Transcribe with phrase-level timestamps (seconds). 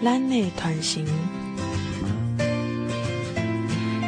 [0.00, 1.04] 咱的传承，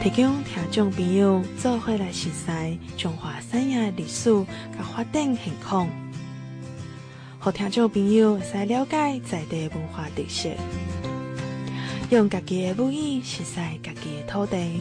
[0.00, 4.32] 提供听众朋友做伙来熟悉中华山野历史
[4.76, 5.88] 甲发展现况，
[7.40, 10.48] 和听众朋友会使了解在地文化特色，
[12.10, 14.80] 用家己的母语熟悉家己的土地。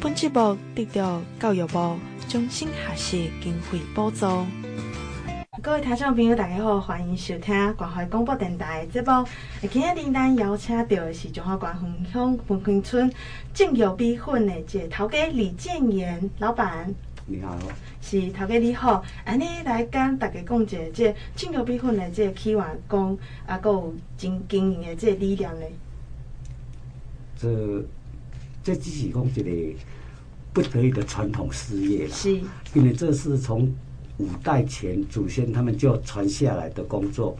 [0.00, 1.98] 本节目得到教育部
[2.28, 4.26] 终身学习经费补助。
[5.62, 9.24] 各位听众朋友，大家好，欢迎收听关怀广播电台的节目。
[9.70, 13.12] 今日咱邀请到的是中华关分乡分乡村
[13.54, 16.92] 正玉米粉的这头家李建言老板。
[17.26, 17.56] 你好，
[18.00, 19.04] 是头家你好。
[19.24, 25.66] 安尼来跟大家讲一下这正玉米粉的这起源，讲啊，还有经经营的这理念呢？
[27.38, 27.84] 这
[28.64, 29.78] 这只是讲一个
[30.52, 32.12] 不得已的传统事业啦。
[32.12, 32.32] 是，
[32.74, 33.72] 因为这是从。
[34.22, 37.36] 五代前祖先他们就传下来的工作，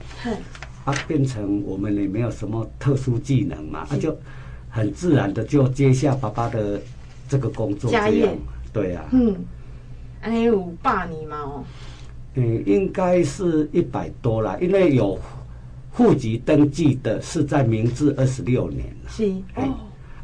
[0.85, 4.17] 啊，变成我们也没有什么特殊技能嘛，啊、就
[4.69, 6.81] 很自然的就接下爸爸的
[7.29, 8.39] 这个工作这样，家业，
[8.73, 9.37] 对啊，嗯，
[10.23, 11.65] 哎有百年嘛哦，
[12.35, 15.17] 嗯，应该是一百多啦，因为有
[15.93, 19.79] 户籍登记的是在明治二十六年，是哦，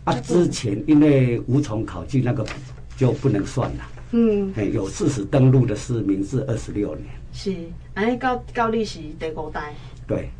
[0.04, 2.44] 啊，之前因为无从考据，那个
[2.96, 3.84] 就不能算了。
[4.10, 7.54] 嗯，有事实登录的是明治二十六年，是，
[7.92, 9.74] 安尼到到你是第五代，
[10.06, 10.30] 对，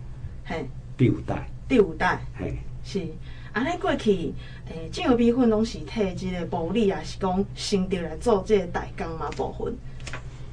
[0.45, 0.65] 嘿，
[0.97, 3.07] 第五代，第五代，嘿，是，
[3.53, 4.33] 安尼过去，
[4.71, 9.77] 诶、欸，正玉米粉拢是替这个玻璃啊，是讲先着来做这个代工嘛部分，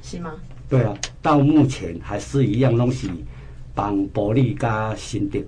[0.02, 0.34] 是吗？
[0.68, 3.08] 对啊，到目前还是一样，拢是
[3.74, 5.40] 帮玻璃加先着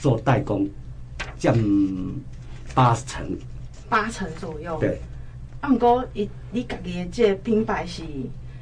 [0.00, 0.68] 做代工，
[1.36, 1.52] 占
[2.74, 3.36] 八成，
[3.88, 5.00] 八成左右，对。
[5.60, 8.02] 啊，毋过伊你家己的这个品牌是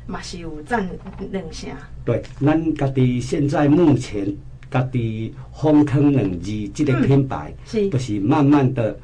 [0.07, 0.89] 嘛是有占
[1.31, 1.71] 两成。
[2.05, 4.35] 对，咱家己现在目前
[4.71, 7.91] 家己风坑两字这个品牌，是。
[7.91, 8.99] 就是慢慢的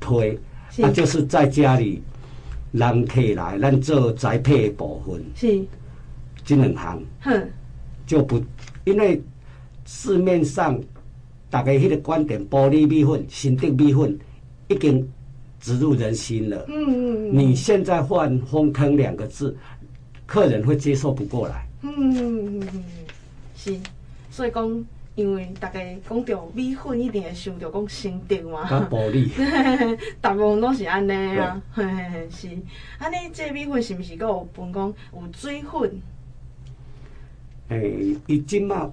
[0.00, 0.36] 推，
[0.82, 2.02] 啊，就是在家里
[2.72, 5.64] 人客来，咱做栽培的部分，是。
[6.44, 7.48] 这两行，哼，
[8.06, 8.42] 就不
[8.84, 9.22] 因为
[9.84, 10.80] 市面上
[11.48, 14.18] 大家迄个观点，玻璃米粉、新竹米粉
[14.66, 15.08] 已经。
[15.66, 16.64] 植入人心了。
[16.68, 17.36] 嗯嗯嗯。
[17.36, 19.56] 你现在换“封坑”两个字，
[20.24, 21.66] 客人会接受不过来。
[21.82, 22.84] 嗯嗯嗯嗯。
[23.56, 23.76] 是，
[24.30, 28.60] 所以讲，因为大家讲到米粉，一定会想到讲新竹嘛。
[28.60, 29.28] 啊，玻璃。
[30.22, 31.60] 大部分都是安尼啊。
[31.72, 32.48] 嘿嘿嘿，是。
[32.98, 36.00] 安尼，这米粉是不是有分讲有水粉？
[37.70, 38.88] 诶、欸，已经嘛，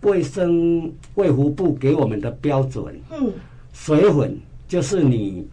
[0.00, 2.98] 卫生卫福部给我们的标准。
[3.10, 3.30] 嗯。
[3.74, 4.34] 水粉
[4.66, 5.46] 就是你。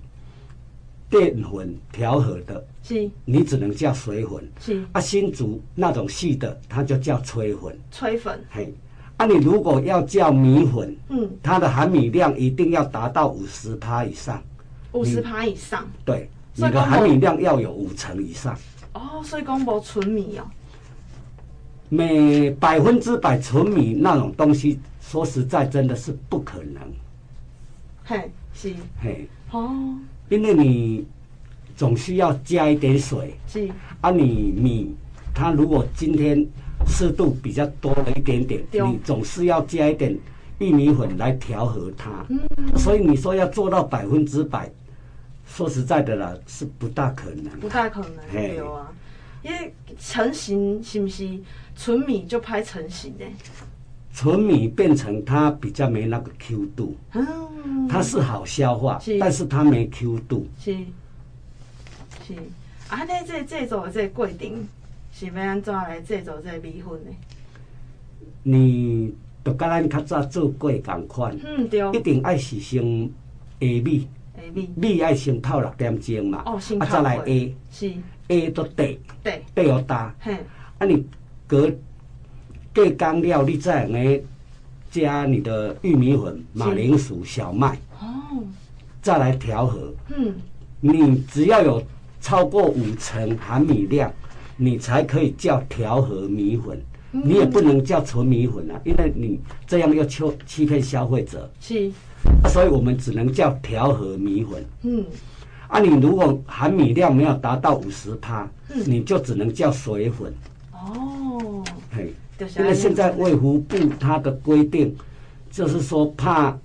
[1.09, 4.85] 淀粉调和的，是，你只能叫水粉，是。
[4.91, 7.79] 啊，新竹那种细的，它就叫炊粉。
[7.93, 8.73] 炊粉，嘿，
[9.15, 14.43] 啊，你如果要叫米粉，嗯，它的含米量一定要达到五十趴以上，
[14.91, 18.57] 五十趴以上，对，你的含米量要有五成以上。
[18.93, 20.43] 哦，所以讲无纯米哦，
[21.87, 26.83] 每百分之百纯米那种东西，说实在，真的是不可能。
[28.03, 29.95] 嘿，是，嘿，哦。
[30.29, 31.05] 因为你
[31.75, 33.69] 总需要加一点水，是
[34.01, 34.95] 啊，你米
[35.33, 36.45] 它如果今天
[36.85, 40.17] 湿度比较多了一点点，你总是要加一点
[40.59, 42.25] 玉米粉来调和它。
[42.29, 42.39] 嗯，
[42.77, 44.69] 所以你说要做到百分之百，
[45.47, 47.59] 说实在的啦，是不大可能。
[47.59, 48.01] 不大可
[48.33, 48.91] 能，有啊，
[49.43, 51.39] 因为成型是不是
[51.75, 53.25] 纯米就拍成型呢？
[54.17, 60.75] 纯米变成它比较没那个 Q 度，嗯，它是好消化，是，但是它没 Q 度，是。
[62.25, 62.33] 是。
[62.89, 64.67] 啊，那这制作的这过程
[65.13, 67.11] 是要安怎来制作这米粉呢？
[68.41, 69.13] 你
[69.43, 73.11] 都跟咱较早做过同款，嗯对，一定爱是先下
[73.59, 77.23] 米，下米，米爱先泡六点钟嘛，哦，先泡，啊再来下，
[77.71, 77.93] 是。
[78.29, 80.37] 下都底，对，底要打，嘿，
[80.79, 81.05] 啊你
[81.45, 81.71] 隔。
[82.77, 84.21] 最干料，你再来
[84.91, 88.43] 加你的玉米粉、马铃薯、小麦，哦，
[89.01, 89.91] 再来调和。
[90.15, 90.31] 嗯，
[90.79, 91.81] 你只要有
[92.21, 94.13] 超过五成含米量，
[94.57, 96.79] 你才可以叫调和米粉。
[97.13, 101.49] 嗯、你也不能叫纯米粉啊，因为你这样要欺欺骗消费者。
[101.59, 101.91] 是，
[102.47, 104.63] 所以我们只能叫调和米粉。
[104.83, 105.03] 嗯，
[105.67, 108.47] 啊，你如果含米量没有达到五十趴，
[108.85, 110.31] 你就只能叫水粉。
[110.73, 111.73] 哦，嘿。
[112.57, 114.95] 因为现在卫福部它的规定，
[115.49, 116.57] 就是说怕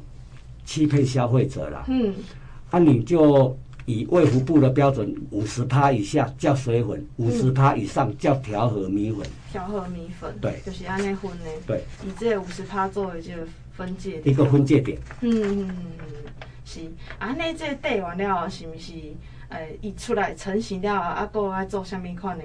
[0.65, 1.85] 欺骗消费者了。
[1.89, 2.15] 嗯，
[2.71, 9.27] 啊，你就以卫福部的标准，五十趴以下叫水粉，五十趴以上叫调和米粉。
[9.51, 11.51] 调和米粉，对，就是安尼分的。
[11.67, 14.29] 对，以这五十趴作为这个分界点。
[14.29, 14.99] 一个分界点。
[15.21, 15.75] 嗯，
[16.65, 16.81] 是。
[17.19, 18.93] 安尼这底完了，是不是？
[19.49, 22.45] 呃，一出来成型了，啊，阁爱做啥物款的？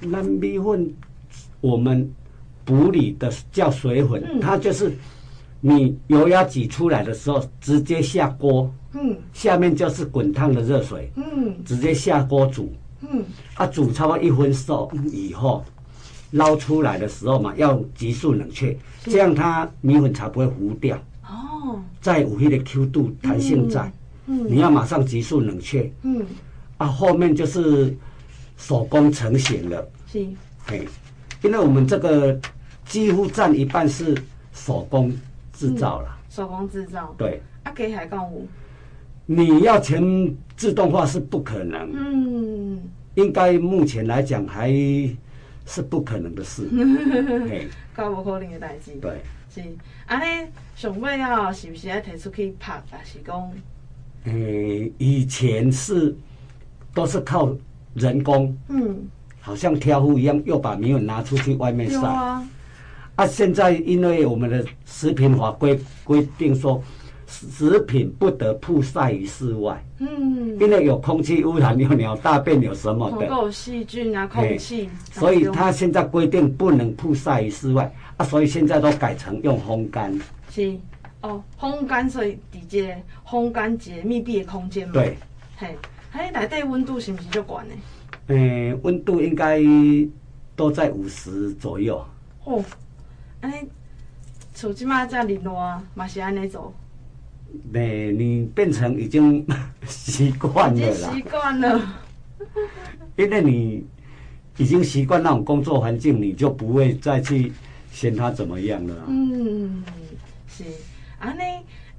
[0.00, 0.92] 那米粉，
[1.66, 2.08] 我们
[2.64, 4.92] 补理的叫水粉，嗯、它就是
[5.60, 8.72] 你油要挤出来的时候，直接下锅。
[8.98, 12.72] 嗯，下面就是滚烫的热水，嗯，直接下锅煮，
[13.02, 13.22] 嗯，
[13.54, 15.62] 啊，煮差不多一分熟以后，
[16.30, 18.74] 捞出来的时候嘛，要急速冷却，
[19.04, 20.96] 这样它米粉才不会糊掉。
[21.28, 23.92] 哦，在有那个 Q 度弹性在，
[24.28, 26.24] 嗯，你要马上急速冷却，嗯，
[26.78, 27.94] 啊，后面就是
[28.56, 30.26] 手工成型了，是，
[30.64, 30.88] 嘿，
[31.42, 32.38] 因为我们这个
[32.84, 34.16] 几乎占一半是
[34.52, 35.12] 手工
[35.52, 38.46] 制造了，手工制造，对，啊，给海钢五。
[39.26, 42.80] 你要全自动化是不可能，嗯，
[43.14, 44.70] 应该目前来讲还
[45.66, 46.68] 是不可能的事，
[47.48, 49.20] 嘿，搞不可能的代志，对，
[49.52, 49.60] 是，
[50.06, 53.50] 安尼上尾了是不是要提出去拍，还是讲？
[54.26, 56.14] 诶，以前是
[56.94, 57.52] 都是靠
[57.94, 59.08] 人工，嗯，
[59.46, 62.44] 好像挑夫一样，又把米粉拿出去外面晒，啊，
[63.14, 66.82] 啊，现在因为我们的食品法规规定说。
[67.28, 77.92] 食品不得曝晒于室外，嗯，因为有空气污染，有鸟大便，有什么的，有细菌啊，空气，所以它现在规定不能曝晒于室外。
[78.16, 80.16] 啊，所以现在都改成用烘干。
[80.50, 80.76] 是，
[81.22, 82.96] 哦，烘干所以直接
[83.26, 84.94] 烘干节密闭的空间嘛。
[84.94, 85.18] 对，
[85.56, 85.76] 嘿，
[86.12, 87.74] 嘿，内底温度是不是就管呢？
[88.28, 89.60] 嗯，温度应该
[90.54, 92.04] 都在五十左右。
[92.44, 92.64] 哦，
[93.40, 93.64] 哎，
[94.54, 96.72] 厝即马这么热，嘛是安尼做。
[97.72, 99.46] 对，你变成已经
[99.86, 101.12] 习惯了啦。
[101.14, 101.80] 习惯了，
[103.16, 103.86] 因为你
[104.56, 107.52] 已经习惯那种工作环境，你就不会再去
[107.92, 109.04] 嫌它怎么样了。
[109.06, 109.82] 嗯，
[110.48, 110.64] 是。
[111.18, 111.42] 安尼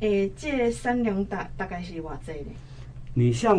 [0.01, 2.51] 诶，这产量大大概是偌济呢？
[3.17, 3.57] 你像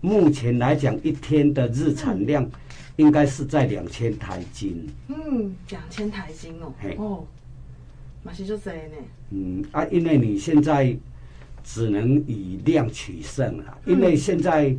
[0.00, 2.50] 目前来讲，一天的日产量
[2.96, 4.88] 应该是在两千台斤。
[5.08, 6.72] 嗯，两千台斤哦。
[6.80, 6.96] 嘿。
[6.98, 7.26] 哦，
[8.22, 8.96] 嘛是就这呢。
[9.32, 10.96] 嗯啊，因为你现在。
[11.66, 14.76] 只能以量取胜了，因为现在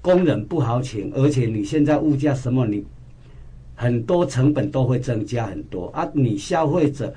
[0.00, 2.84] 工人不好请，而且你现在物价什么，你
[3.74, 6.08] 很多成本都会增加很多啊。
[6.14, 7.12] 你消费者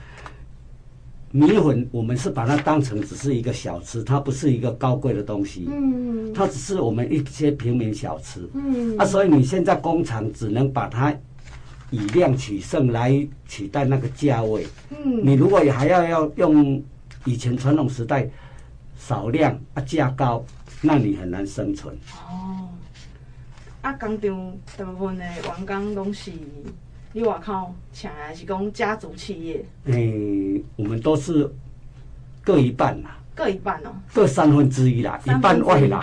[1.31, 11.15] 米粉，我们是把它当成只是一个小吃，它不是一个高贵的东西，嗯，它只是我们一些平民小吃，嗯啊，所以你现在工厂只能把它。
[11.89, 14.67] 以量取胜来取代那个价位。
[14.89, 16.83] 嗯，你如果还要要用
[17.23, 18.29] 以前传统时代
[18.97, 20.43] 少量啊价高，
[20.81, 21.95] 那你很难生存。
[22.29, 22.67] 哦，
[23.83, 26.29] 啊，工厂大部分的员工都是
[27.17, 29.65] 你外口请来，是讲家族企业。
[29.85, 31.51] 诶，我们都是
[32.43, 33.17] 各一半啦。
[33.33, 33.89] 各一半哦。
[34.13, 35.99] 各三分之一啦，一半外劳，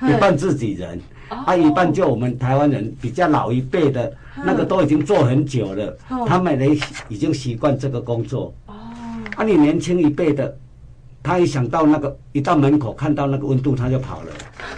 [0.00, 0.98] 一半自己人。
[1.28, 5.94] 啊，一半就我们台湾人比较老一辈的，那个都已经做很久了，
[6.26, 6.74] 他们也
[7.10, 8.54] 已经习惯这个工作。
[8.64, 8.74] 哦，
[9.36, 10.56] 啊，你年轻一辈的，
[11.22, 14.32] 他一想到那个一到门口看到那个温度，他就跑了。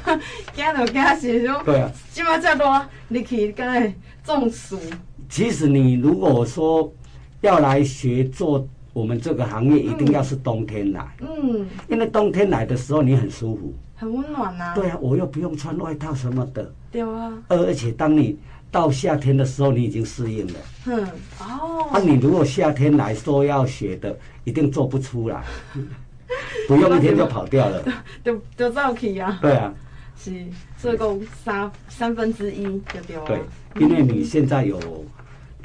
[0.53, 1.63] 惊就惊死说。
[1.63, 1.89] 对啊。
[2.11, 3.95] 今嘛这多，你去跟来
[4.25, 4.81] 中暑。
[5.29, 6.93] 其实你如果说
[7.41, 11.07] 要来学做我们这个行业，一定要是冬天来。
[11.21, 11.67] 嗯。
[11.89, 13.75] 因为冬天来的时候你很舒服。
[13.95, 14.75] 很温暖呐、啊。
[14.75, 16.73] 对啊，我又不用穿外套什么的。
[16.91, 17.33] 对啊。
[17.49, 18.39] 而且当你
[18.71, 20.55] 到夏天的时候，你已经适应了。
[20.87, 21.05] 嗯。
[21.41, 21.89] 哦。
[21.93, 25.43] 那、啊、你如果夏天来说要学的，一定做不出来。
[26.67, 27.83] 不用一天就跑掉了。
[28.25, 29.39] 就就早起啊。
[29.41, 29.73] 对啊。
[30.19, 30.33] 是，
[30.79, 33.25] 所以讲三三分之一就对了。
[33.27, 33.41] 对，
[33.79, 34.81] 因为你现在有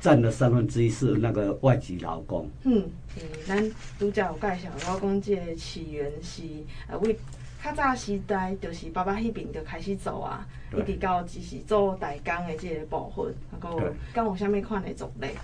[0.02, 2.50] 占了三分之一是那个外籍劳工。
[2.64, 2.84] 嗯。
[3.16, 6.44] 嗯，咱拄则有介绍，劳工这个起源是
[6.90, 7.18] 呃为。
[7.64, 10.44] 较早时代就是爸爸迄边就开始做啊，
[10.76, 13.80] 一直到就是做代工的这个部分，然后
[14.16, 15.36] 讲有啥物款的种类。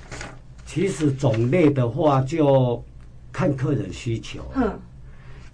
[0.66, 2.84] 其实种类的话就
[3.32, 4.42] 看客人需求。
[4.56, 4.80] 嗯。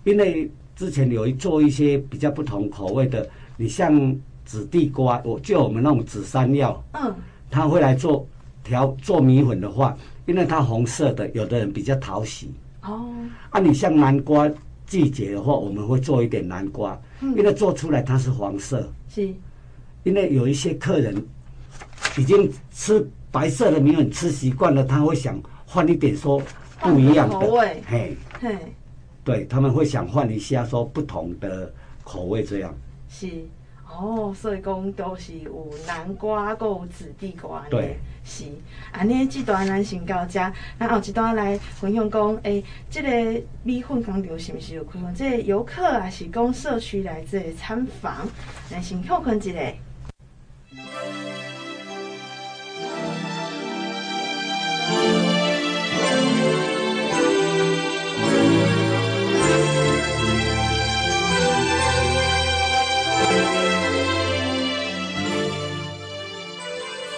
[0.05, 6.81] 因为之前有一做一些比较不同口味的，你像紫地瓜，我就我们那种紫山药。
[6.93, 7.13] 嗯。
[7.51, 8.25] 他会来做
[8.63, 12.51] 调做米粉的话，因为它红色的，有的人比较讨喜。
[12.81, 13.11] 哦。
[13.49, 14.49] 啊，你像南瓜。
[14.85, 18.87] 季节的话，我们会做一点南瓜，嗯、因为做出来它是黄色。
[19.09, 19.33] 是，
[20.03, 21.15] 因为有一些客人
[22.17, 26.39] 已经吃白色的米粉吃习惯了，他会想换一点说
[26.79, 27.35] 不一样的。
[27.39, 27.81] 口味。
[27.87, 28.55] 嘿，嘿，
[29.23, 32.75] 对，他们会想换一下，说不同的口味这样。
[33.09, 33.27] 是。
[33.95, 37.63] 哦，所以讲都是有南瓜，佮有紫地瓜。
[37.69, 38.45] 对，是。
[38.91, 45.13] 安尼即段咱先到遮，咱后一段来分享讲，诶、欸，这个米粉工厂是毋是有开放？
[45.13, 48.27] 这个游客啊，是讲社区来这参访，
[48.71, 49.59] 来先休困一个。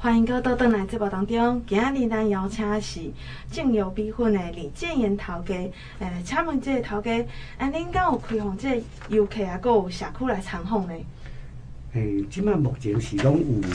[0.00, 3.00] 欢迎各位倒来节目当中，今日咱邀请的是
[3.50, 5.52] 正友米粉的李建言头家。
[5.56, 7.10] 诶、呃，请问这个头家，
[7.58, 10.94] 啊，恁敢有开放这游客啊，阁有社区来参访呢？
[11.94, 13.68] 诶，即卖目前是拢有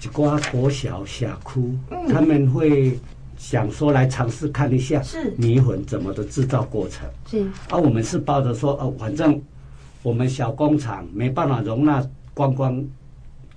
[0.00, 2.98] 一寡国小社区，嗯，他们会
[3.36, 7.06] 想说来尝试看一下是米粉怎么的制造过程。
[7.26, 9.38] 是，啊，我们是抱着说，哦，反正
[10.02, 12.82] 我们小工厂没办法容纳观光。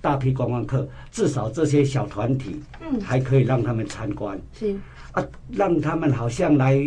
[0.02, 4.76] 大批观光客，至少这些小团体，嗯，还可以让他们参观，是。
[5.12, 6.82] 啊，让他们好像来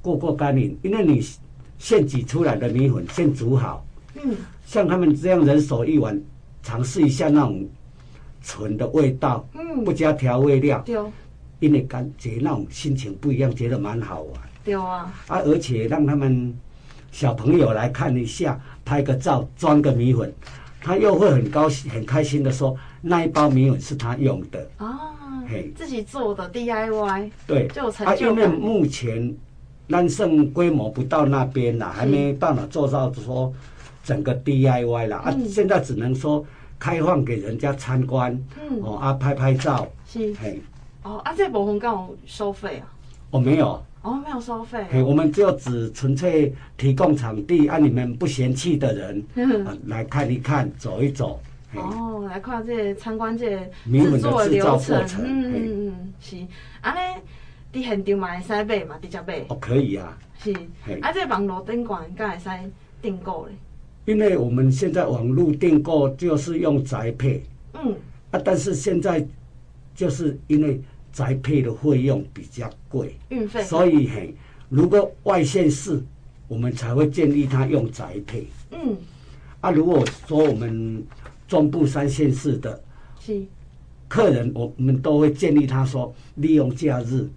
[0.00, 1.26] 过过干瘾，因为你
[1.78, 3.84] 现挤出来的米粉现煮好，
[4.22, 6.18] 嗯，像他们这样人手一碗，
[6.62, 7.66] 尝试一下那种
[8.42, 10.96] 纯的味道，嗯，不加调味料，对，
[11.58, 16.54] 因为感觉那种心情不一样，觉得蛮好玩，对啊，啊，而且让他们
[17.10, 20.32] 小朋友来看一下，拍个照，装个米粉。
[20.82, 24.96] 他又会很高兴、很开心的说：“那一包米粉是他用的哦，
[25.48, 28.14] 嘿，自己做的 DIY，对，就有成就感。
[28.14, 29.34] 啊，因为目前
[29.88, 33.52] 咱剩规模不到那边啦，还没办法做到说
[34.02, 35.22] 整个 DIY 啦。
[35.26, 36.44] 嗯、啊，现在只能说
[36.78, 40.62] 开放给人家参观，嗯，哦啊，拍拍照，是，嘿，
[41.02, 42.88] 哦啊，这部分敢有收费啊？
[43.32, 44.82] 哦，没有。”哦，没有收费。
[44.90, 49.22] 嘿，我们就只纯粹提供场地，让、啊、你们不嫌弃的人、
[49.66, 51.38] 啊、来看一看、走一走。
[51.74, 55.04] 哦，来看这参观这制作的流程。
[55.22, 56.36] 嗯嗯嗯，是。
[56.80, 59.44] 安尼，伫现场嘛会使买嘛，直接买。
[59.48, 60.16] 哦，可以啊。
[60.42, 60.50] 是。
[61.02, 62.70] 啊，这网络订馆敢会使
[63.02, 63.52] 订购嘞？
[64.06, 67.42] 因为我们现在网络订购就是用宅配。
[67.74, 67.94] 嗯。
[68.30, 69.22] 啊，但是现在
[69.94, 70.80] 就是因为。
[71.12, 74.34] 宅配的费用比较贵，运费，所以嘿，
[74.68, 76.02] 如果外县市，
[76.48, 78.46] 我们才会建议他用宅配。
[78.70, 78.96] 嗯，
[79.60, 81.04] 啊，如果说我们
[81.46, 82.82] 中部三县市的，
[83.20, 83.42] 是。
[84.08, 87.28] 客人，我们都会建议他说，利用假日，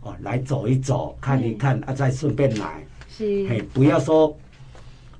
[0.00, 4.36] 哦，来走一走，看一看，啊，再顺便来，是，嘿，不要说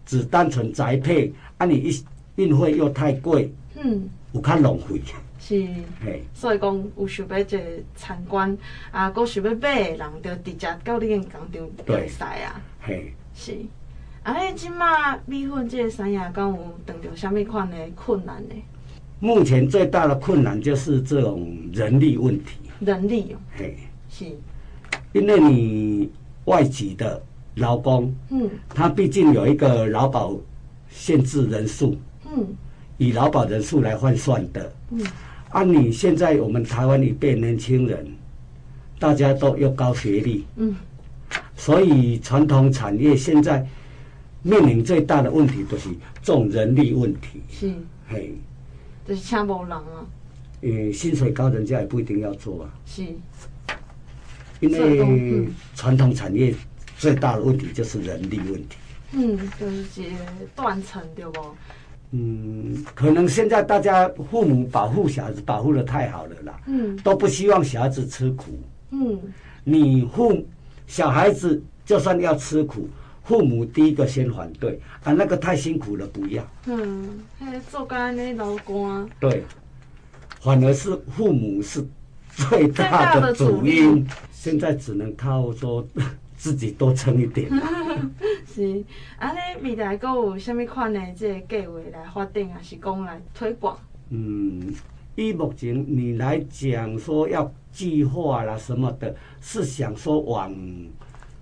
[0.04, 5.00] 只单纯宅配，啊，你一运费又太贵，嗯，有较浪费。
[5.46, 5.64] 是，
[6.34, 8.58] 所以讲有想要这参观
[8.90, 12.60] 啊，阁想要买的人，就直接到你个工厂来使啊。
[12.80, 13.56] 嘿，是。
[14.24, 18.54] 啊，迄即马米粉这个产业，敢有遇到什么款的困难呢？
[19.20, 22.58] 目前最大的困难就是这种人力问题。
[22.80, 23.38] 人力哦。
[23.56, 23.76] 嘿，
[24.10, 24.24] 是。
[25.12, 26.10] 因为你
[26.46, 27.22] 外籍的
[27.54, 30.36] 劳工，嗯，他毕竟有一个劳保
[30.90, 31.96] 限制人数，
[32.28, 32.44] 嗯，
[32.98, 35.00] 以劳保人数来换算的，嗯。
[35.56, 38.06] 按、啊、你现在我们台湾一辈年轻人，
[38.98, 40.76] 大家都有高学历，嗯，
[41.56, 43.66] 所以传统产业现在
[44.42, 45.88] 面临最大的问题就是
[46.22, 47.72] 重人力问题，是，
[48.06, 48.34] 嘿，
[49.08, 50.04] 就是请无人啊，
[50.60, 53.06] 嗯，薪水高人家也不一定要做啊，是，
[54.60, 56.54] 因为传统产业
[56.98, 58.76] 最大的问题就是人力问题，
[59.12, 60.18] 嗯，就是一个
[60.54, 61.40] 断层对不？
[62.12, 68.58] 嗯，可能现在大家父母保护小孩子保护的太好了啦，嗯，都不希望小孩子吃苦，
[68.90, 69.18] 嗯，
[69.64, 70.46] 你父
[70.86, 72.88] 小孩子就算要吃苦，
[73.24, 77.20] 父母第一个先反对，啊，那个太辛苦了，不要，嗯，
[77.70, 79.44] 做干那劳官，对，
[80.40, 81.84] 反而是父母是
[82.30, 85.86] 最大的主因，现在只能靠说。
[86.36, 87.50] 自己多撑一点。
[88.46, 88.84] 是，
[89.18, 93.78] 安尼未来阁有虾米款的即个计划来发展，还是讲来推广？
[94.10, 94.72] 嗯，
[95.14, 100.54] 以目前你来讲，说要计划啦什么的，是想说往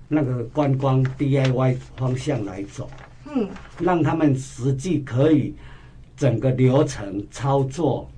[0.09, 2.89] 那个观光 DIY 方向来走。
[3.27, 3.49] 嗯，嗯，
[3.81, 5.55] 让他们实际可以
[6.17, 8.09] 整个流程操作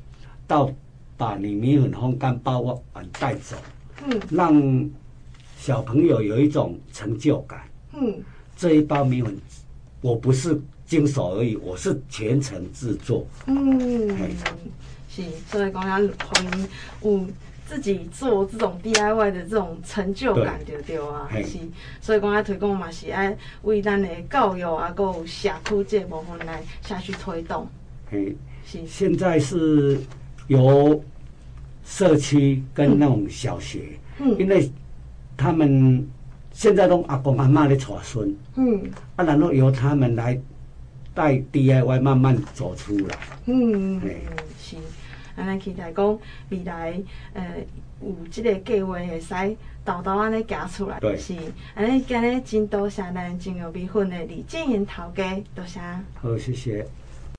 [0.47, 0.71] 到
[1.17, 3.57] 把你米粉烘干包完带走，
[4.07, 4.55] 嗯，让
[5.67, 7.61] 小朋友有一种成就感，
[7.93, 8.23] 嗯，
[8.57, 9.37] 这一包米粉
[10.01, 10.57] 我不是
[10.87, 14.09] 经手而已，我是全程制作，嗯，
[15.09, 16.69] 是，所以讲咱欢迎
[17.03, 17.27] 有
[17.67, 20.77] 自己做这种 DIY 的这种成就感，对。
[20.77, 21.29] 不对啊？
[21.45, 21.59] 是，
[22.01, 27.67] 所以讲咱推广嘛是爱为咱的教育啊，还有社区这部分来下去推动。
[28.09, 30.01] 嘿，是，现在是
[30.47, 31.03] 由
[31.85, 34.71] 社区跟那种小学，嗯，因为
[35.37, 36.07] 他们
[36.53, 38.83] 现在都阿公阿妈的带孙，嗯，
[39.17, 40.41] 啊，然后由他们来
[41.15, 44.11] 带 DIY 慢慢走出来，嗯，嗯，
[44.59, 44.77] 是。
[45.37, 46.99] 安尼期待讲未来，
[47.35, 47.45] 呃，
[48.01, 49.35] 有即个计划会使
[49.85, 51.35] 豆豆安尼行出来，对是
[51.75, 55.79] 安尼今日真多谢咱真有米粉的李建言头家，多谢。
[56.15, 56.87] 好，谢谢。